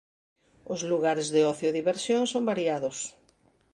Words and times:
Os 0.73 0.81
lugares 0.91 1.27
de 1.33 1.41
ocio 1.51 1.67
e 1.69 1.77
diversión 1.79 2.21
son 2.31 2.43
variados. 2.51 2.97